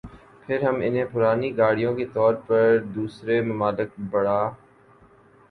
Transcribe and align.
پھر 0.43 0.63
ہم 0.63 0.75
انہیں 0.83 1.05
پرانی 1.11 1.49
گاڑیوں 1.57 1.93
کے 1.95 2.05
طور 2.13 2.33
پر 2.47 2.63
دوسرے 2.95 3.41
ممالک 3.43 3.89
برآ 4.11 4.41